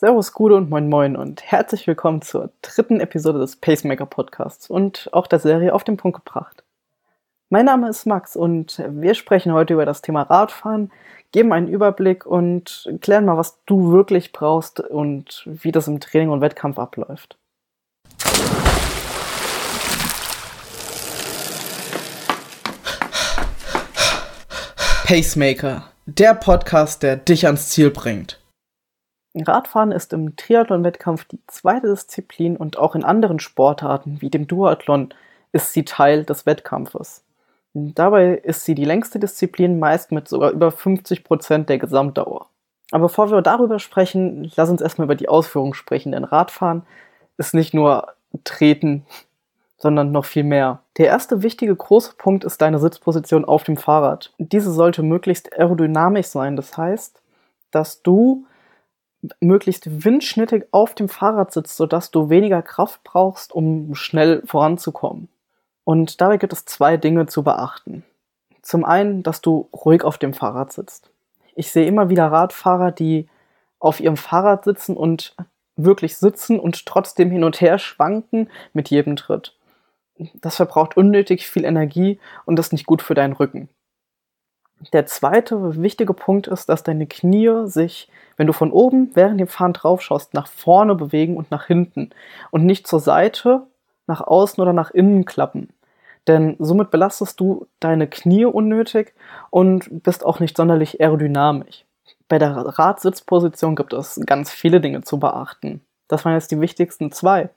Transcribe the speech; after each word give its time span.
Servus, 0.00 0.32
Gude 0.32 0.56
und 0.56 0.70
Moin 0.70 0.88
Moin 0.88 1.14
und 1.14 1.42
herzlich 1.42 1.86
willkommen 1.86 2.22
zur 2.22 2.48
dritten 2.62 3.00
Episode 3.00 3.38
des 3.38 3.56
Pacemaker 3.56 4.06
Podcasts 4.06 4.70
und 4.70 5.10
auch 5.12 5.26
der 5.26 5.40
Serie 5.40 5.74
auf 5.74 5.84
den 5.84 5.98
Punkt 5.98 6.24
gebracht. 6.24 6.64
Mein 7.50 7.66
Name 7.66 7.90
ist 7.90 8.06
Max 8.06 8.34
und 8.34 8.82
wir 8.88 9.12
sprechen 9.12 9.52
heute 9.52 9.74
über 9.74 9.84
das 9.84 10.00
Thema 10.00 10.22
Radfahren, 10.22 10.90
geben 11.32 11.52
einen 11.52 11.68
Überblick 11.68 12.24
und 12.24 12.90
klären 13.02 13.26
mal, 13.26 13.36
was 13.36 13.62
du 13.66 13.92
wirklich 13.92 14.32
brauchst 14.32 14.80
und 14.80 15.42
wie 15.44 15.70
das 15.70 15.86
im 15.86 16.00
Training 16.00 16.30
und 16.30 16.40
Wettkampf 16.40 16.78
abläuft. 16.78 17.36
Pacemaker, 25.04 25.90
der 26.06 26.32
Podcast, 26.32 27.02
der 27.02 27.16
dich 27.16 27.44
ans 27.44 27.68
Ziel 27.68 27.90
bringt. 27.90 28.39
Radfahren 29.34 29.92
ist 29.92 30.12
im 30.12 30.36
Triathlon-Wettkampf 30.36 31.24
die 31.24 31.38
zweite 31.46 31.88
Disziplin 31.88 32.56
und 32.56 32.78
auch 32.78 32.94
in 32.94 33.04
anderen 33.04 33.38
Sportarten 33.38 34.20
wie 34.20 34.30
dem 34.30 34.46
Duathlon 34.46 35.14
ist 35.52 35.72
sie 35.72 35.84
Teil 35.84 36.24
des 36.24 36.46
Wettkampfes. 36.46 37.24
Dabei 37.72 38.34
ist 38.34 38.64
sie 38.64 38.74
die 38.74 38.84
längste 38.84 39.20
Disziplin, 39.20 39.78
meist 39.78 40.10
mit 40.10 40.28
sogar 40.28 40.50
über 40.50 40.72
50 40.72 41.22
Prozent 41.22 41.68
der 41.68 41.78
Gesamtdauer. 41.78 42.46
Aber 42.90 43.02
bevor 43.02 43.30
wir 43.30 43.40
darüber 43.42 43.78
sprechen, 43.78 44.50
lass 44.56 44.70
uns 44.70 44.80
erstmal 44.80 45.04
über 45.04 45.14
die 45.14 45.28
Ausführung 45.28 45.74
sprechen, 45.74 46.10
denn 46.10 46.24
Radfahren 46.24 46.82
ist 47.36 47.54
nicht 47.54 47.72
nur 47.72 48.08
Treten, 48.42 49.06
sondern 49.76 50.10
noch 50.10 50.24
viel 50.24 50.42
mehr. 50.42 50.80
Der 50.98 51.06
erste 51.06 51.42
wichtige 51.44 51.74
große 51.74 52.14
Punkt 52.18 52.42
ist 52.42 52.60
deine 52.60 52.80
Sitzposition 52.80 53.44
auf 53.44 53.62
dem 53.62 53.76
Fahrrad. 53.76 54.32
Diese 54.38 54.72
sollte 54.72 55.04
möglichst 55.04 55.52
aerodynamisch 55.52 56.26
sein, 56.26 56.56
das 56.56 56.76
heißt, 56.76 57.22
dass 57.70 58.02
du 58.02 58.46
möglichst 59.40 60.04
windschnittig 60.04 60.64
auf 60.70 60.94
dem 60.94 61.08
Fahrrad 61.08 61.52
sitzt, 61.52 61.76
sodass 61.76 62.10
du 62.10 62.30
weniger 62.30 62.62
Kraft 62.62 63.02
brauchst, 63.04 63.52
um 63.52 63.94
schnell 63.94 64.42
voranzukommen. 64.46 65.28
Und 65.84 66.20
dabei 66.20 66.36
gibt 66.36 66.52
es 66.52 66.64
zwei 66.64 66.96
Dinge 66.96 67.26
zu 67.26 67.42
beachten. 67.42 68.04
Zum 68.62 68.84
einen, 68.84 69.22
dass 69.22 69.40
du 69.40 69.68
ruhig 69.72 70.04
auf 70.04 70.18
dem 70.18 70.34
Fahrrad 70.34 70.72
sitzt. 70.72 71.10
Ich 71.54 71.72
sehe 71.72 71.86
immer 71.86 72.08
wieder 72.08 72.30
Radfahrer, 72.30 72.92
die 72.92 73.28
auf 73.78 74.00
ihrem 74.00 74.16
Fahrrad 74.16 74.64
sitzen 74.64 74.96
und 74.96 75.34
wirklich 75.76 76.16
sitzen 76.16 76.60
und 76.60 76.86
trotzdem 76.86 77.30
hin 77.30 77.44
und 77.44 77.60
her 77.60 77.78
schwanken 77.78 78.50
mit 78.72 78.90
jedem 78.90 79.16
Tritt. 79.16 79.56
Das 80.34 80.56
verbraucht 80.56 80.96
unnötig 80.96 81.48
viel 81.48 81.64
Energie 81.64 82.18
und 82.44 82.58
ist 82.58 82.72
nicht 82.72 82.86
gut 82.86 83.00
für 83.00 83.14
deinen 83.14 83.32
Rücken. 83.32 83.68
Der 84.92 85.06
zweite 85.06 85.82
wichtige 85.82 86.14
Punkt 86.14 86.46
ist, 86.46 86.68
dass 86.68 86.82
deine 86.82 87.06
Knie 87.06 87.66
sich, 87.66 88.08
wenn 88.36 88.46
du 88.46 88.54
von 88.54 88.72
oben 88.72 89.10
während 89.14 89.38
dem 89.38 89.48
Fahren 89.48 89.74
drauf 89.74 90.00
schaust, 90.00 90.32
nach 90.32 90.46
vorne 90.46 90.94
bewegen 90.94 91.36
und 91.36 91.50
nach 91.50 91.66
hinten 91.66 92.10
und 92.50 92.64
nicht 92.64 92.86
zur 92.86 93.00
Seite, 93.00 93.66
nach 94.06 94.22
außen 94.22 94.60
oder 94.60 94.72
nach 94.72 94.90
innen 94.90 95.26
klappen. 95.26 95.68
Denn 96.26 96.56
somit 96.58 96.90
belastest 96.90 97.38
du 97.40 97.66
deine 97.78 98.06
Knie 98.06 98.46
unnötig 98.46 99.14
und 99.50 100.02
bist 100.02 100.24
auch 100.24 100.40
nicht 100.40 100.56
sonderlich 100.56 101.00
aerodynamisch. 101.00 101.84
Bei 102.28 102.38
der 102.38 102.56
Radsitzposition 102.56 103.76
gibt 103.76 103.92
es 103.92 104.20
ganz 104.24 104.50
viele 104.50 104.80
Dinge 104.80 105.02
zu 105.02 105.18
beachten. 105.18 105.82
Das 106.08 106.24
waren 106.24 106.34
jetzt 106.34 106.50
die 106.50 106.60
wichtigsten 106.60 107.12
zwei. 107.12 107.50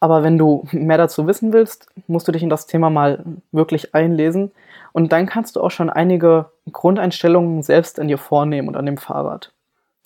Aber 0.00 0.22
wenn 0.22 0.38
du 0.38 0.66
mehr 0.72 0.98
dazu 0.98 1.26
wissen 1.26 1.52
willst, 1.52 1.86
musst 2.06 2.28
du 2.28 2.32
dich 2.32 2.42
in 2.42 2.50
das 2.50 2.66
Thema 2.66 2.90
mal 2.90 3.24
wirklich 3.52 3.94
einlesen. 3.94 4.52
Und 4.92 5.12
dann 5.12 5.26
kannst 5.26 5.56
du 5.56 5.60
auch 5.60 5.70
schon 5.70 5.90
einige 5.90 6.46
Grundeinstellungen 6.70 7.62
selbst 7.62 7.98
in 7.98 8.08
dir 8.08 8.18
vornehmen 8.18 8.68
und 8.68 8.76
an 8.76 8.86
dem 8.86 8.98
Fahrrad. 8.98 9.52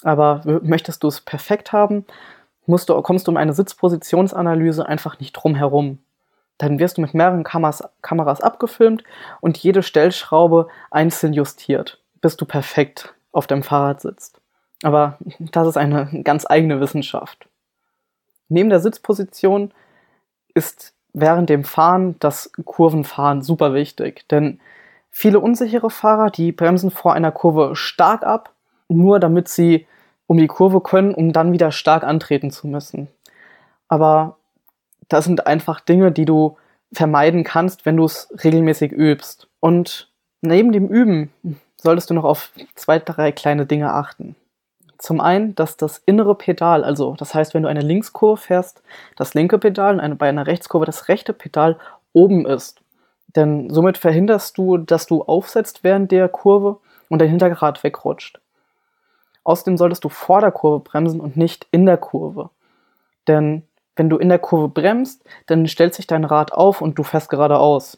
Aber 0.02 0.42
möchtest 0.62 1.02
du 1.02 1.08
es 1.08 1.20
perfekt 1.20 1.72
haben, 1.72 2.06
musst 2.66 2.88
du, 2.88 3.00
kommst 3.02 3.26
du 3.26 3.32
um 3.32 3.36
eine 3.36 3.52
Sitzpositionsanalyse 3.52 4.86
einfach 4.86 5.18
nicht 5.18 5.32
drum 5.32 5.54
herum. 5.54 5.98
Dann 6.58 6.78
wirst 6.78 6.96
du 6.96 7.00
mit 7.00 7.14
mehreren 7.14 7.42
Kameras, 7.42 7.82
Kameras 8.02 8.40
abgefilmt 8.40 9.02
und 9.40 9.58
jede 9.58 9.82
Stellschraube 9.82 10.68
einzeln 10.90 11.32
justiert, 11.32 12.00
bis 12.20 12.36
du 12.36 12.44
perfekt 12.44 13.14
auf 13.32 13.46
dem 13.46 13.62
Fahrrad 13.62 14.00
sitzt. 14.00 14.40
Aber 14.82 15.18
das 15.38 15.68
ist 15.68 15.76
eine 15.76 16.22
ganz 16.22 16.46
eigene 16.48 16.80
Wissenschaft. 16.80 17.49
Neben 18.50 18.68
der 18.68 18.80
Sitzposition 18.80 19.70
ist 20.54 20.92
während 21.12 21.48
dem 21.48 21.64
Fahren 21.64 22.16
das 22.18 22.50
Kurvenfahren 22.64 23.42
super 23.42 23.72
wichtig, 23.72 24.28
denn 24.28 24.60
viele 25.10 25.40
unsichere 25.40 25.88
Fahrer, 25.90 26.30
die 26.30 26.52
bremsen 26.52 26.90
vor 26.90 27.14
einer 27.14 27.32
Kurve 27.32 27.74
stark 27.74 28.24
ab, 28.24 28.52
nur 28.88 29.20
damit 29.20 29.48
sie 29.48 29.86
um 30.26 30.36
die 30.36 30.48
Kurve 30.48 30.80
können, 30.80 31.14
um 31.14 31.32
dann 31.32 31.52
wieder 31.52 31.72
stark 31.72 32.04
antreten 32.04 32.50
zu 32.50 32.68
müssen. 32.68 33.08
Aber 33.88 34.36
das 35.08 35.24
sind 35.24 35.46
einfach 35.46 35.80
Dinge, 35.80 36.12
die 36.12 36.24
du 36.24 36.56
vermeiden 36.92 37.44
kannst, 37.44 37.86
wenn 37.86 37.96
du 37.96 38.04
es 38.04 38.28
regelmäßig 38.44 38.92
übst. 38.92 39.48
Und 39.60 40.12
neben 40.40 40.72
dem 40.72 40.88
Üben 40.88 41.32
solltest 41.76 42.10
du 42.10 42.14
noch 42.14 42.24
auf 42.24 42.52
zwei, 42.74 42.98
drei 42.98 43.32
kleine 43.32 43.66
Dinge 43.66 43.92
achten. 43.92 44.36
Zum 45.00 45.22
einen, 45.22 45.54
dass 45.54 45.78
das 45.78 45.96
innere 46.04 46.34
Pedal, 46.34 46.84
also 46.84 47.14
das 47.16 47.34
heißt, 47.34 47.54
wenn 47.54 47.62
du 47.62 47.70
eine 47.70 47.80
Linkskurve 47.80 48.36
fährst, 48.36 48.82
das 49.16 49.32
linke 49.32 49.58
Pedal 49.58 49.94
und 49.94 50.00
eine, 50.00 50.14
bei 50.14 50.28
einer 50.28 50.46
Rechtskurve 50.46 50.84
das 50.84 51.08
rechte 51.08 51.32
Pedal 51.32 51.78
oben 52.12 52.44
ist. 52.44 52.82
Denn 53.34 53.70
somit 53.70 53.96
verhinderst 53.96 54.58
du, 54.58 54.76
dass 54.76 55.06
du 55.06 55.22
aufsetzt 55.22 55.84
während 55.84 56.12
der 56.12 56.28
Kurve 56.28 56.80
und 57.08 57.18
dein 57.18 57.30
Hinterrad 57.30 57.82
wegrutscht. 57.82 58.40
Außerdem 59.42 59.78
solltest 59.78 60.04
du 60.04 60.10
vor 60.10 60.42
der 60.42 60.52
Kurve 60.52 60.80
bremsen 60.80 61.18
und 61.18 61.34
nicht 61.34 61.66
in 61.70 61.86
der 61.86 61.96
Kurve. 61.96 62.50
Denn 63.26 63.62
wenn 63.96 64.10
du 64.10 64.18
in 64.18 64.28
der 64.28 64.38
Kurve 64.38 64.68
bremst, 64.68 65.24
dann 65.46 65.66
stellt 65.66 65.94
sich 65.94 66.06
dein 66.06 66.26
Rad 66.26 66.52
auf 66.52 66.82
und 66.82 66.98
du 66.98 67.04
fährst 67.04 67.30
geradeaus. 67.30 67.96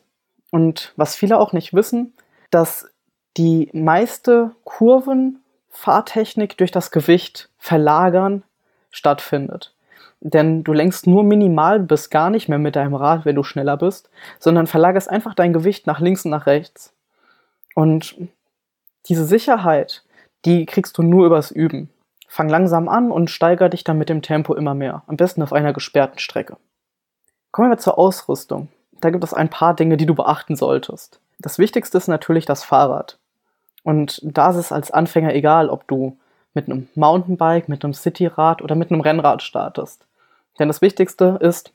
Und 0.53 0.93
was 0.95 1.17
viele 1.17 1.41
auch 1.41 1.53
nicht 1.53 1.75
wissen, 1.75 2.15
dass 2.53 2.89
die 3.37 3.71
meiste 3.73 4.53
Kurven 4.63 5.42
Fahrtechnik 5.73 6.57
durch 6.59 6.71
das 6.71 6.91
Gewicht 6.91 7.49
verlagern 7.59 8.45
stattfindet. 8.91 9.75
Denn 10.21 10.63
du 10.63 10.73
lenkst 10.73 11.09
nur 11.09 11.25
minimal 11.25 11.81
bis 11.81 12.09
gar 12.09 12.31
nicht 12.31 12.49
mehr 12.49 12.59
mit 12.59 12.77
deinem 12.77 12.95
Rad, 12.95 13.25
wenn 13.25 13.35
du 13.35 13.43
schneller 13.43 13.77
bist, 13.77 14.09
sondern 14.39 14.69
verlagerst 14.69 15.11
einfach 15.11 15.35
dein 15.35 15.53
Gewicht 15.53 15.89
nach 15.89 15.99
links 15.99 16.25
und 16.25 16.31
nach 16.31 16.47
rechts. 16.47 16.93
Und 17.75 18.15
diese 19.09 19.25
Sicherheit, 19.25 20.05
die 20.45 20.67
kriegst 20.67 20.97
du 20.97 21.03
nur 21.03 21.27
übers 21.27 21.51
Üben. 21.51 21.91
Fang 22.29 22.49
langsam 22.49 22.89
an 22.89 23.11
und 23.11 23.31
steiger 23.31 23.69
dich 23.69 23.83
dann 23.83 23.99
mit 23.99 24.09
dem 24.09 24.23
Tempo 24.23 24.55
immer 24.55 24.75
mehr. 24.75 25.03
Am 25.07 25.17
besten 25.17 25.43
auf 25.43 25.53
einer 25.53 25.73
gesperrten 25.73 26.19
Strecke. 26.19 26.57
Kommen 27.51 27.71
wir 27.71 27.79
zur 27.79 27.99
Ausrüstung. 27.99 28.69
Da 29.01 29.11
gibt 29.11 29.25
es 29.25 29.35
ein 29.35 29.51
paar 29.51 29.75
Dinge, 29.75 29.97
die 29.97 30.07
du 30.07 30.15
beachten 30.15 30.55
solltest. 30.55 31.21
Das 31.41 31.59
Wichtigste 31.59 31.99
ist 31.99 32.07
natürlich 32.07 32.47
das 32.47 32.63
Fahrrad. 32.63 33.19
Und 33.83 34.21
da 34.23 34.51
ist 34.51 34.57
es 34.57 34.73
als 34.73 34.91
Anfänger 34.91 35.35
egal, 35.35 35.69
ob 35.69 35.89
du 35.89 36.17
mit 36.55 36.69
einem 36.69 36.89
Mountainbike, 36.95 37.69
mit 37.69 37.85
einem 37.85 37.95
Cityrad 37.95 38.63
oder 38.63 38.75
mit 38.75 38.91
einem 38.91 39.01
Rennrad 39.01 39.43
startest. 39.43 40.07
Denn 40.59 40.69
das 40.69 40.83
Wichtigste 40.83 41.39
ist, 41.41 41.73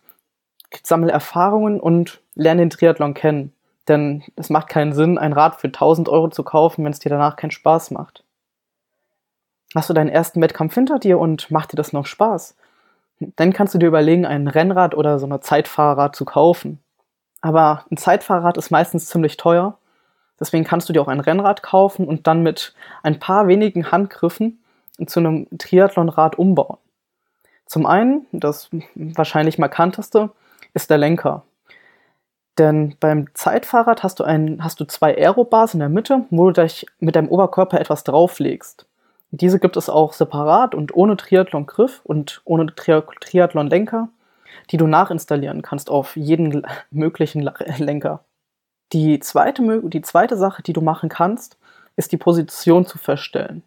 sammle 0.83 1.11
Erfahrungen 1.11 1.79
und 1.79 2.21
lerne 2.35 2.61
den 2.61 2.69
Triathlon 2.69 3.13
kennen. 3.13 3.53
Denn 3.87 4.23
es 4.35 4.49
macht 4.49 4.67
keinen 4.67 4.93
Sinn, 4.93 5.17
ein 5.17 5.33
Rad 5.33 5.59
für 5.59 5.67
1000 5.67 6.09
Euro 6.09 6.29
zu 6.29 6.43
kaufen, 6.43 6.83
wenn 6.83 6.91
es 6.91 6.99
dir 6.99 7.09
danach 7.09 7.35
keinen 7.35 7.51
Spaß 7.51 7.91
macht. 7.91 8.23
Hast 9.75 9.89
du 9.89 9.93
deinen 9.93 10.09
ersten 10.09 10.41
Wettkampf 10.41 10.73
hinter 10.73 10.99
dir 10.99 11.19
und 11.19 11.51
macht 11.51 11.71
dir 11.71 11.77
das 11.77 11.93
noch 11.93 12.05
Spaß? 12.05 12.55
Dann 13.19 13.53
kannst 13.53 13.73
du 13.73 13.79
dir 13.79 13.87
überlegen, 13.87 14.25
ein 14.25 14.47
Rennrad 14.47 14.95
oder 14.95 15.19
so 15.19 15.25
ein 15.25 15.41
Zeitfahrrad 15.41 16.15
zu 16.15 16.25
kaufen. 16.25 16.79
Aber 17.41 17.85
ein 17.91 17.97
Zeitfahrrad 17.97 18.57
ist 18.57 18.71
meistens 18.71 19.07
ziemlich 19.07 19.37
teuer 19.37 19.77
Deswegen 20.39 20.63
kannst 20.63 20.87
du 20.87 20.93
dir 20.93 21.01
auch 21.01 21.07
ein 21.07 21.19
Rennrad 21.19 21.63
kaufen 21.63 22.07
und 22.07 22.27
dann 22.27 22.43
mit 22.43 22.73
ein 23.03 23.19
paar 23.19 23.47
wenigen 23.47 23.91
Handgriffen 23.91 24.59
zu 25.05 25.19
einem 25.19 25.47
Triathlonrad 25.57 26.37
umbauen. 26.37 26.77
Zum 27.65 27.85
einen, 27.85 28.25
das 28.31 28.69
wahrscheinlich 28.95 29.57
markanteste, 29.57 30.31
ist 30.73 30.89
der 30.89 30.97
Lenker. 30.97 31.43
Denn 32.57 32.95
beim 32.99 33.27
Zeitfahrrad 33.33 34.03
hast 34.03 34.19
du, 34.19 34.23
ein, 34.23 34.63
hast 34.63 34.79
du 34.79 34.85
zwei 34.85 35.15
Aerobars 35.15 35.73
in 35.73 35.79
der 35.79 35.89
Mitte, 35.89 36.25
wo 36.31 36.49
du 36.49 36.61
dich 36.63 36.87
mit 36.99 37.15
deinem 37.15 37.29
Oberkörper 37.29 37.79
etwas 37.79 38.03
drauflegst. 38.03 38.87
Diese 39.31 39.59
gibt 39.59 39.77
es 39.77 39.89
auch 39.89 40.13
separat 40.13 40.73
und 40.73 40.95
ohne 40.95 41.17
Triathlon-Griff 41.17 42.01
und 42.03 42.41
ohne 42.45 42.73
Tri 42.73 43.01
Triathlon-Lenker, 43.19 44.09
die 44.71 44.77
du 44.77 44.87
nachinstallieren 44.87 45.61
kannst 45.61 45.89
auf 45.89 46.15
jeden 46.15 46.65
möglichen 46.89 47.41
Lenker. 47.77 48.21
Die 48.93 49.19
zweite, 49.19 49.81
die 49.83 50.01
zweite 50.01 50.37
Sache, 50.37 50.63
die 50.63 50.73
du 50.73 50.81
machen 50.81 51.09
kannst, 51.09 51.57
ist 51.95 52.11
die 52.11 52.17
Position 52.17 52.85
zu 52.85 52.97
verstellen. 52.97 53.63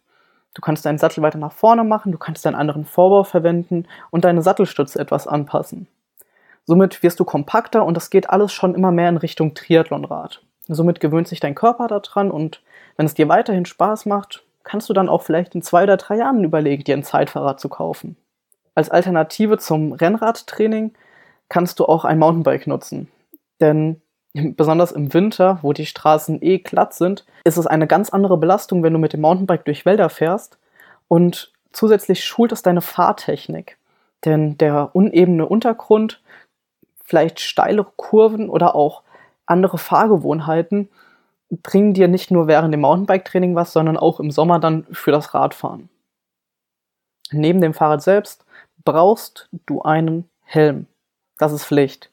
Du 0.54 0.62
kannst 0.62 0.84
deinen 0.84 0.98
Sattel 0.98 1.22
weiter 1.22 1.38
nach 1.38 1.52
vorne 1.52 1.84
machen, 1.84 2.12
du 2.12 2.18
kannst 2.18 2.44
deinen 2.44 2.54
anderen 2.54 2.84
Vorbau 2.84 3.24
verwenden 3.24 3.86
und 4.10 4.24
deine 4.24 4.42
Sattelstütze 4.42 4.98
etwas 4.98 5.26
anpassen. 5.26 5.86
Somit 6.64 7.02
wirst 7.02 7.20
du 7.20 7.24
kompakter 7.24 7.84
und 7.84 7.96
das 7.96 8.10
geht 8.10 8.30
alles 8.30 8.52
schon 8.52 8.74
immer 8.74 8.92
mehr 8.92 9.08
in 9.08 9.16
Richtung 9.16 9.54
Triathlonrad. 9.54 10.42
Somit 10.68 11.00
gewöhnt 11.00 11.28
sich 11.28 11.40
dein 11.40 11.54
Körper 11.54 11.88
daran 11.88 12.30
und 12.30 12.62
wenn 12.96 13.06
es 13.06 13.14
dir 13.14 13.28
weiterhin 13.28 13.64
Spaß 13.64 14.06
macht, 14.06 14.44
kannst 14.62 14.88
du 14.88 14.92
dann 14.92 15.08
auch 15.08 15.22
vielleicht 15.22 15.54
in 15.54 15.62
zwei 15.62 15.84
oder 15.84 15.96
drei 15.96 16.16
Jahren 16.16 16.44
überlegen, 16.44 16.84
dir 16.84 16.96
ein 16.96 17.02
Zeitfahrrad 17.02 17.60
zu 17.60 17.68
kaufen. 17.68 18.16
Als 18.74 18.90
Alternative 18.90 19.58
zum 19.58 19.92
Rennradtraining 19.92 20.92
kannst 21.48 21.80
du 21.80 21.86
auch 21.86 22.04
ein 22.04 22.18
Mountainbike 22.18 22.66
nutzen. 22.66 23.08
Denn 23.60 24.00
besonders 24.34 24.92
im 24.92 25.12
Winter, 25.12 25.58
wo 25.62 25.72
die 25.72 25.86
Straßen 25.86 26.42
eh 26.42 26.58
glatt 26.58 26.94
sind, 26.94 27.24
ist 27.44 27.56
es 27.56 27.66
eine 27.66 27.86
ganz 27.86 28.10
andere 28.10 28.36
Belastung, 28.36 28.82
wenn 28.82 28.92
du 28.92 28.98
mit 28.98 29.12
dem 29.12 29.20
Mountainbike 29.20 29.64
durch 29.64 29.84
Wälder 29.84 30.08
fährst. 30.08 30.58
Und 31.08 31.52
zusätzlich 31.72 32.24
schult 32.24 32.52
es 32.52 32.62
deine 32.62 32.80
Fahrtechnik. 32.80 33.78
Denn 34.24 34.58
der 34.58 34.90
unebene 34.94 35.46
Untergrund, 35.46 36.22
vielleicht 37.04 37.40
steilere 37.40 37.90
Kurven 37.96 38.48
oder 38.50 38.74
auch 38.74 39.02
andere 39.46 39.78
Fahrgewohnheiten 39.78 40.88
bringen 41.50 41.94
dir 41.94 42.06
nicht 42.06 42.30
nur 42.30 42.46
während 42.46 42.72
dem 42.72 42.82
Mountainbike-Training 42.82 43.56
was, 43.56 43.72
sondern 43.72 43.96
auch 43.96 44.20
im 44.20 44.30
Sommer 44.30 44.60
dann 44.60 44.86
für 44.92 45.10
das 45.10 45.34
Radfahren. 45.34 45.88
Neben 47.32 47.60
dem 47.60 47.74
Fahrrad 47.74 48.02
selbst 48.02 48.44
brauchst 48.84 49.48
du 49.66 49.82
einen 49.82 50.28
Helm. 50.44 50.86
Das 51.38 51.52
ist 51.52 51.64
Pflicht. 51.64 52.10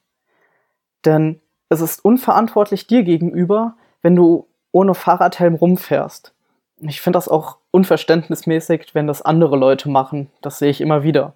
Denn 1.06 1.40
es 1.70 1.82
ist 1.82 2.04
unverantwortlich 2.04 2.88
dir 2.88 3.04
gegenüber, 3.04 3.76
wenn 4.02 4.16
du 4.16 4.48
ohne 4.72 4.94
Fahrradhelm 4.94 5.56
rumfährst. 5.56 6.34
Ich 6.80 7.02
finde 7.02 7.18
das 7.18 7.28
auch 7.28 7.58
unverständnismäßig, 7.72 8.94
wenn 8.94 9.08
das 9.08 9.22
andere 9.22 9.58
Leute 9.58 9.90
machen. 9.90 10.30
Das 10.42 10.60
sehe 10.60 10.70
ich 10.70 10.82
immer 10.82 11.04
wieder. 11.04 11.34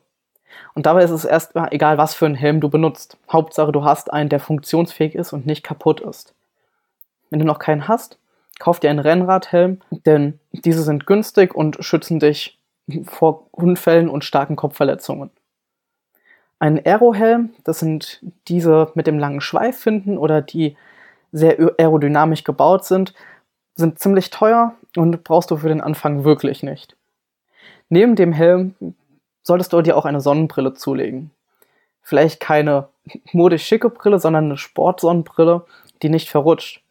Und 0.73 0.85
dabei 0.85 1.03
ist 1.03 1.11
es 1.11 1.25
erst 1.25 1.53
egal, 1.71 1.97
was 1.97 2.13
für 2.13 2.25
einen 2.25 2.35
Helm 2.35 2.61
du 2.61 2.69
benutzt. 2.69 3.17
Hauptsache, 3.31 3.71
du 3.71 3.83
hast 3.83 4.13
einen, 4.13 4.29
der 4.29 4.39
funktionsfähig 4.39 5.15
ist 5.15 5.33
und 5.33 5.45
nicht 5.45 5.63
kaputt 5.63 6.01
ist. 6.01 6.33
Wenn 7.29 7.39
du 7.39 7.45
noch 7.45 7.59
keinen 7.59 7.87
hast, 7.87 8.19
kauf 8.59 8.79
dir 8.79 8.89
einen 8.89 8.99
Rennradhelm, 8.99 9.81
denn 10.05 10.39
diese 10.51 10.83
sind 10.83 11.07
günstig 11.07 11.55
und 11.55 11.77
schützen 11.83 12.19
dich 12.19 12.59
vor 13.05 13.47
Unfällen 13.51 14.09
und 14.09 14.25
starken 14.25 14.55
Kopfverletzungen. 14.55 15.31
Ein 16.61 16.85
Aerohelm, 16.85 17.55
das 17.63 17.79
sind 17.79 18.21
diese 18.47 18.91
mit 18.93 19.07
dem 19.07 19.17
langen 19.17 19.41
Schweif 19.41 19.83
hinten 19.83 20.19
oder 20.19 20.43
die 20.43 20.77
sehr 21.31 21.57
aerodynamisch 21.79 22.43
gebaut 22.43 22.85
sind, 22.85 23.15
sind 23.73 23.97
ziemlich 23.97 24.29
teuer 24.29 24.75
und 24.95 25.23
brauchst 25.23 25.49
du 25.49 25.57
für 25.57 25.69
den 25.69 25.81
Anfang 25.81 26.23
wirklich 26.23 26.61
nicht. 26.61 26.95
Neben 27.89 28.15
dem 28.15 28.31
Helm 28.31 28.75
solltest 29.41 29.73
du 29.73 29.81
dir 29.81 29.97
auch 29.97 30.05
eine 30.05 30.21
Sonnenbrille 30.21 30.75
zulegen. 30.75 31.31
Vielleicht 32.03 32.39
keine 32.39 32.89
modisch 33.31 33.65
schicke 33.65 33.89
Brille, 33.89 34.19
sondern 34.19 34.45
eine 34.45 34.57
Sportsonnenbrille, 34.57 35.65
die 36.03 36.09
nicht 36.09 36.29
verrutscht. 36.29 36.83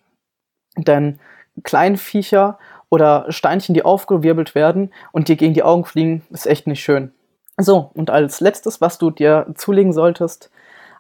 Denn 0.77 1.21
Kleinviecher 1.63 2.59
oder 2.89 3.31
Steinchen, 3.31 3.77
die 3.77 3.85
aufgewirbelt 3.85 4.57
werden 4.57 4.93
und 5.13 5.29
dir 5.29 5.37
gegen 5.37 5.55
die 5.55 5.63
Augen 5.63 5.85
fliegen, 5.85 6.27
ist 6.31 6.49
echt 6.49 6.67
nicht 6.67 6.83
schön. 6.83 7.13
So, 7.61 7.91
und 7.95 8.11
als 8.11 8.41
letztes, 8.41 8.81
was 8.81 8.99
du 8.99 9.11
dir 9.11 9.47
zulegen 9.55 9.93
solltest 9.93 10.51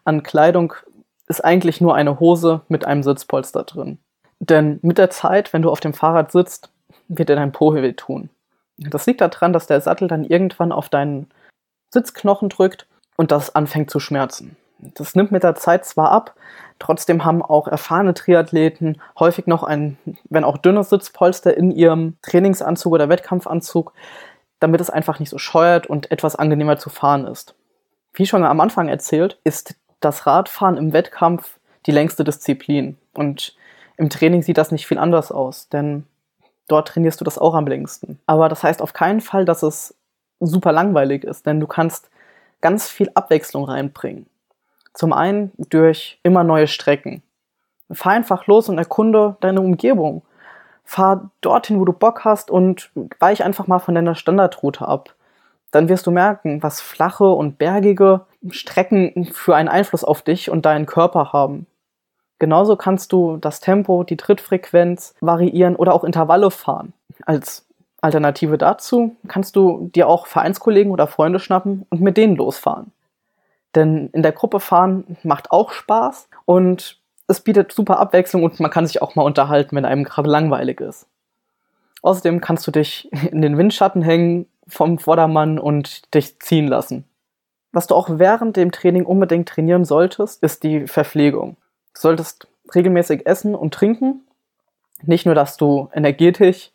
an 0.05 0.23
Kleidung, 0.23 0.75
ist 1.27 1.45
eigentlich 1.45 1.81
nur 1.81 1.95
eine 1.95 2.21
Hose 2.21 2.63
mit 2.69 2.85
einem 2.85 3.03
Sitzpolster 3.03 3.63
drin. 3.65 3.99
Denn 4.41 4.79
mit 4.83 4.99
der 4.99 5.11
Zeit, 5.11 5.53
wenn 5.53 5.63
du 5.63 5.71
auf 5.71 5.81
dem 5.81 5.95
Fahrrad 5.95 6.33
sitzt, 6.33 6.71
wird 7.09 7.29
dir 7.29 7.37
dein 7.37 7.53
Po 7.53 7.75
weh 7.75 7.93
tun. 7.93 8.31
Das 8.79 9.07
liegt 9.07 9.21
daran, 9.21 9.53
dass 9.53 9.67
der 9.67 9.81
Sattel 9.81 10.09
dann 10.09 10.25
irgendwann 10.25 10.73
auf 10.73 10.89
deinen 10.89 11.29
Sitzknochen 11.93 12.49
drückt 12.49 12.87
und 13.17 13.31
das 13.31 13.55
anfängt 13.55 13.91
zu 13.91 14.01
schmerzen. 14.01 14.57
Das 14.79 15.15
nimmt 15.15 15.31
mit 15.31 15.43
der 15.43 15.55
Zeit 15.57 15.85
zwar 15.85 16.11
ab, 16.11 16.35
trotzdem 16.79 17.25
haben 17.25 17.43
auch 17.43 17.69
erfahrene 17.69 18.15
Triathleten 18.15 19.01
häufig 19.19 19.47
noch 19.47 19.63
ein, 19.63 19.99
wenn 20.31 20.45
auch 20.45 20.57
dünnes 20.57 20.89
Sitzpolster 20.89 21.55
in 21.55 21.71
ihrem 21.71 22.17
Trainingsanzug 22.23 22.95
oder 22.95 23.11
Wettkampfanzug, 23.11 23.93
damit 24.61 24.81
es 24.81 24.91
einfach 24.91 25.19
nicht 25.19 25.31
so 25.31 25.39
scheuert 25.39 25.87
und 25.87 26.11
etwas 26.11 26.37
angenehmer 26.37 26.79
zu 26.79 26.91
fahren 26.91 27.27
ist. 27.27 27.55
Wie 28.13 28.27
schon 28.27 28.45
am 28.45 28.61
Anfang 28.61 28.89
erzählt, 28.89 29.39
ist 29.45 29.75
das 30.01 30.27
Radfahren 30.27 30.77
im 30.77 30.93
Wettkampf 30.93 31.59
die 31.87 31.93
längste 31.93 32.25
Disziplin. 32.25 32.97
Und 33.15 33.57
im 33.97 34.11
Training 34.11 34.43
sieht 34.43 34.59
das 34.59 34.71
nicht 34.71 34.87
viel 34.87 34.99
anders 34.99 35.33
aus, 35.33 35.69
denn 35.69 36.05
dort 36.69 36.89
trainierst 36.89 37.21
du 37.21 37.25
das 37.25 37.39
auch 37.39 37.55
am 37.55 37.67
längsten. 37.67 38.21
Aber 38.27 38.49
das 38.49 38.63
heißt 38.63 38.83
auf 38.83 38.93
keinen 38.93 39.21
Fall, 39.21 39.45
dass 39.45 39.63
es 39.63 39.95
super 40.41 40.73
langweilig 40.73 41.25
ist, 41.25 41.47
denn 41.47 41.61
du 41.61 41.67
kannst 41.67 42.11
ganz 42.61 42.89
viel 42.89 43.11
Abwechslung 43.15 43.65
reinbringen. 43.65 44.27
Zum 44.93 45.13
einen 45.13 45.53
durch 45.57 46.19
immer 46.23 46.45
neue 46.45 46.67
Strecken. 46.67 47.23
Fahr 47.93 48.13
einfach 48.13 48.47
los 48.47 48.69
und 48.69 48.79
erkunde 48.79 49.37
deine 49.41 49.61
Umgebung 49.61 50.23
fahr 50.91 51.31
dorthin, 51.41 51.79
wo 51.79 51.85
du 51.85 51.93
Bock 51.93 52.25
hast 52.25 52.51
und 52.51 52.91
weich 53.21 53.45
einfach 53.45 53.69
mal 53.69 53.79
von 53.79 53.95
deiner 53.95 54.17
Standardroute 54.17 54.89
ab. 54.89 55.15
Dann 55.71 55.89
wirst 55.89 56.05
du 56.09 56.11
merken, 56.11 56.65
was 56.65 56.81
flache 56.81 57.31
und 57.31 57.59
bergige 57.59 58.23
Strecken 58.51 59.31
für 59.33 59.55
einen 59.55 59.69
Einfluss 59.69 60.03
auf 60.03 60.23
dich 60.23 60.51
und 60.51 60.67
deinen 60.67 60.87
Körper 60.87 61.33
haben. 61.33 61.69
Genauso 62.41 62.75
kannst 62.75 63.13
du 63.13 63.37
das 63.37 63.61
Tempo, 63.61 64.03
die 64.03 64.17
Trittfrequenz 64.17 65.15
variieren 65.21 65.77
oder 65.77 65.95
auch 65.95 66.03
Intervalle 66.03 66.51
fahren. 66.51 66.93
Als 67.25 67.69
Alternative 68.01 68.59
dazu 68.59 69.15
kannst 69.29 69.55
du 69.55 69.91
dir 69.95 70.09
auch 70.09 70.27
Vereinskollegen 70.27 70.91
oder 70.91 71.07
Freunde 71.07 71.39
schnappen 71.39 71.87
und 71.91 72.01
mit 72.01 72.17
denen 72.17 72.35
losfahren. 72.35 72.91
Denn 73.77 74.09
in 74.09 74.25
der 74.25 74.33
Gruppe 74.33 74.59
fahren 74.59 75.17
macht 75.23 75.53
auch 75.53 75.71
Spaß 75.71 76.29
und 76.47 77.00
es 77.31 77.41
bietet 77.41 77.73
super 77.73 77.99
Abwechslung 77.99 78.43
und 78.43 78.59
man 78.61 78.71
kann 78.71 78.87
sich 78.87 79.01
auch 79.01 79.15
mal 79.15 79.23
unterhalten, 79.23 79.77
wenn 79.77 79.85
einem 79.85 80.05
gerade 80.05 80.29
langweilig 80.29 80.81
ist. 80.81 81.07
Außerdem 82.03 82.41
kannst 82.41 82.67
du 82.67 82.71
dich 82.71 83.11
in 83.31 83.41
den 83.41 83.57
Windschatten 83.57 84.03
hängen 84.03 84.47
vom 84.67 84.99
Vordermann 84.99 85.59
und 85.59 86.15
dich 86.15 86.39
ziehen 86.41 86.69
lassen. 86.69 87.05
Was 87.73 87.87
du 87.87 87.95
auch 87.95 88.09
während 88.11 88.57
dem 88.57 88.73
Training 88.73 89.05
unbedingt 89.05 89.49
trainieren 89.49 89.85
solltest, 89.85 90.43
ist 90.43 90.65
die 90.65 90.89
Verpflegung. 90.89 91.57
Du 91.95 92.01
solltest 92.01 92.49
regelmäßig 92.75 93.27
essen 93.27 93.55
und 93.55 93.75
trinken. 93.75 94.23
Nicht 95.03 95.25
nur, 95.25 95.35
dass 95.35 95.57
du 95.57 95.89
energetisch 95.95 96.73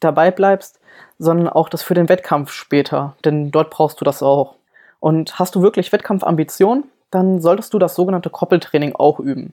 dabei 0.00 0.30
bleibst, 0.30 0.80
sondern 1.18 1.48
auch 1.48 1.68
das 1.68 1.82
für 1.82 1.94
den 1.94 2.08
Wettkampf 2.08 2.50
später, 2.50 3.16
denn 3.24 3.50
dort 3.50 3.70
brauchst 3.70 4.00
du 4.00 4.04
das 4.04 4.22
auch. 4.22 4.56
Und 4.98 5.38
hast 5.38 5.54
du 5.54 5.62
wirklich 5.62 5.92
Wettkampfambitionen, 5.92 6.84
dann 7.10 7.40
solltest 7.40 7.72
du 7.72 7.78
das 7.78 7.94
sogenannte 7.94 8.30
Koppeltraining 8.30 8.94
auch 8.94 9.20
üben. 9.20 9.52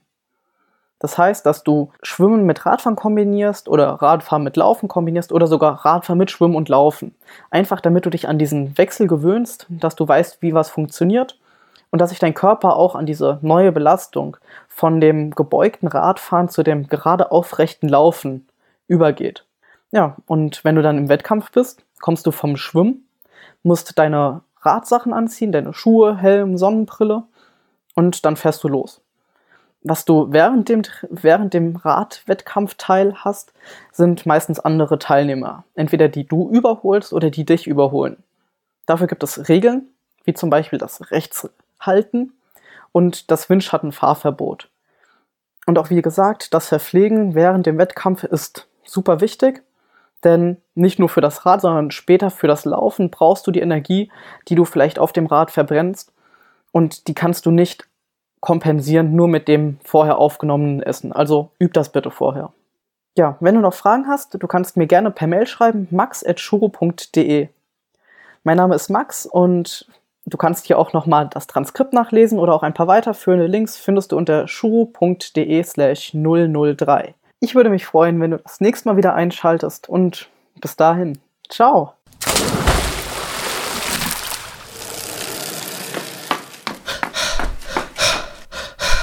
Das 1.03 1.17
heißt, 1.17 1.45
dass 1.45 1.63
du 1.63 1.91
Schwimmen 2.01 2.45
mit 2.45 2.65
Radfahren 2.65 2.95
kombinierst 2.95 3.67
oder 3.67 3.89
Radfahren 3.89 4.41
mit 4.41 4.55
Laufen 4.55 4.87
kombinierst 4.87 5.33
oder 5.33 5.47
sogar 5.47 5.83
Radfahren 5.83 6.17
mit 6.17 6.31
Schwimmen 6.31 6.55
und 6.55 6.69
Laufen. 6.69 7.13
Einfach 7.51 7.81
damit 7.81 8.05
du 8.05 8.09
dich 8.09 8.29
an 8.29 8.39
diesen 8.39 8.77
Wechsel 8.77 9.07
gewöhnst, 9.07 9.67
dass 9.67 9.97
du 9.97 10.07
weißt, 10.07 10.41
wie 10.41 10.53
was 10.53 10.69
funktioniert 10.69 11.37
und 11.91 11.99
dass 11.99 12.11
sich 12.11 12.19
dein 12.19 12.33
Körper 12.33 12.77
auch 12.77 12.95
an 12.95 13.05
diese 13.05 13.37
neue 13.41 13.73
Belastung 13.73 14.37
von 14.69 15.01
dem 15.01 15.31
gebeugten 15.31 15.87
Radfahren 15.87 16.47
zu 16.47 16.63
dem 16.63 16.87
gerade 16.87 17.33
aufrechten 17.33 17.89
Laufen 17.89 18.47
übergeht. 18.87 19.43
Ja, 19.91 20.15
und 20.25 20.63
wenn 20.63 20.75
du 20.75 20.81
dann 20.81 20.97
im 20.97 21.09
Wettkampf 21.09 21.51
bist, 21.51 21.83
kommst 21.99 22.25
du 22.25 22.31
vom 22.31 22.55
Schwimmen, 22.55 23.05
musst 23.61 23.99
deine 23.99 24.39
Radsachen 24.61 25.11
anziehen, 25.11 25.51
deine 25.51 25.73
Schuhe, 25.73 26.15
Helm, 26.15 26.57
Sonnenbrille 26.57 27.23
und 27.93 28.23
dann 28.23 28.37
fährst 28.37 28.63
du 28.63 28.69
los 28.69 29.02
was 29.83 30.05
du 30.05 30.31
während 30.31 30.69
dem, 30.69 30.83
während 31.09 31.53
dem 31.53 31.75
Radwettkampfteil 31.75 33.15
hast, 33.17 33.53
sind 33.91 34.25
meistens 34.25 34.59
andere 34.59 34.97
Teilnehmer. 34.97 35.65
Entweder 35.75 36.07
die 36.07 36.25
du 36.25 36.49
überholst 36.49 37.13
oder 37.13 37.29
die 37.29 37.45
dich 37.45 37.67
überholen. 37.67 38.17
Dafür 38.85 39.07
gibt 39.07 39.23
es 39.23 39.49
Regeln, 39.49 39.89
wie 40.23 40.33
zum 40.33 40.49
Beispiel 40.49 40.79
das 40.79 41.11
Rechtshalten 41.11 42.33
und 42.91 43.29
das 43.29 43.49
Windschattenfahrverbot. 43.49 44.69
Und 45.65 45.77
auch 45.77 45.89
wie 45.89 46.01
gesagt, 46.01 46.53
das 46.53 46.69
Verpflegen 46.69 47.35
während 47.35 47.65
dem 47.65 47.77
Wettkampf 47.77 48.23
ist 48.23 48.67
super 48.85 49.21
wichtig, 49.21 49.63
denn 50.23 50.57
nicht 50.75 50.99
nur 50.99 51.09
für 51.09 51.21
das 51.21 51.45
Rad, 51.45 51.61
sondern 51.61 51.91
später 51.91 52.29
für 52.29 52.47
das 52.47 52.65
Laufen 52.65 53.09
brauchst 53.09 53.45
du 53.47 53.51
die 53.51 53.59
Energie, 53.59 54.11
die 54.47 54.55
du 54.55 54.65
vielleicht 54.65 54.99
auf 54.99 55.11
dem 55.11 55.25
Rad 55.25 55.51
verbrennst 55.51 56.13
und 56.71 57.07
die 57.07 57.13
kannst 57.13 57.45
du 57.45 57.51
nicht 57.51 57.87
kompensieren, 58.43 59.15
nur 59.15 59.29
mit 59.29 59.47
dem 59.47 59.77
vorher 59.85 60.17
aufgenommenen 60.17 60.83
Essen. 60.83 61.13
Also 61.13 61.51
üb 61.61 61.73
das 61.73 61.93
bitte 61.93 62.11
vorher. 62.11 62.51
Ja, 63.17 63.37
wenn 63.39 63.55
du 63.55 63.61
noch 63.61 63.73
Fragen 63.73 64.05
hast, 64.09 64.33
du 64.33 64.47
kannst 64.47 64.75
mir 64.75 64.85
gerne 64.85 65.11
per 65.11 65.27
Mail 65.27 65.47
schreiben, 65.47 65.87
max.shuro.de. 65.91 67.47
Mein 68.43 68.57
Name 68.57 68.75
ist 68.75 68.89
Max 68.89 69.25
und 69.25 69.87
du 70.25 70.35
kannst 70.35 70.65
hier 70.65 70.77
auch 70.77 70.91
nochmal 70.91 71.29
das 71.29 71.47
Transkript 71.47 71.93
nachlesen 71.93 72.37
oder 72.37 72.53
auch 72.53 72.63
ein 72.63 72.73
paar 72.73 72.87
weiterführende 72.87 73.47
Links 73.47 73.77
findest 73.77 74.11
du 74.11 74.17
unter 74.17 74.49
shuro.de 74.49 75.63
slash 75.63 76.11
003. 76.13 77.15
Ich 77.39 77.55
würde 77.55 77.69
mich 77.69 77.85
freuen, 77.85 78.19
wenn 78.19 78.31
du 78.31 78.39
das 78.39 78.59
nächste 78.59 78.89
Mal 78.89 78.97
wieder 78.97 79.13
einschaltest 79.13 79.87
und 79.87 80.27
bis 80.59 80.75
dahin. 80.75 81.17
Ciao! 81.47 81.93